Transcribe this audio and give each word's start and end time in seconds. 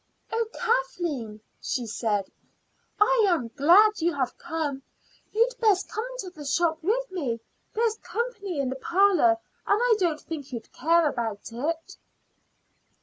"Oh, 0.33 0.47
Kathleen," 0.51 1.41
she 1.61 1.85
said, 1.85 2.25
"I 2.99 3.23
am 3.29 3.49
glad 3.49 4.01
you 4.01 4.15
have 4.15 4.35
come. 4.39 4.81
You'd 5.31 5.53
best 5.59 5.91
come 5.91 6.03
into 6.13 6.31
the 6.31 6.43
shop 6.43 6.79
with 6.81 7.11
me; 7.11 7.39
there's 7.75 7.99
company 7.99 8.59
in 8.59 8.69
the 8.69 8.77
parlor, 8.77 9.37
and 9.67 9.79
I 9.79 9.95
don't 9.99 10.19
think 10.19 10.51
you'd 10.51 10.73
care 10.73 11.07
about 11.07 11.51
it." 11.51 11.97